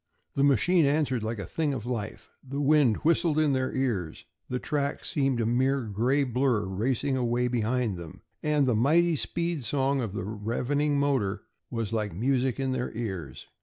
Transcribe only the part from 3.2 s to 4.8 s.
in their ears, the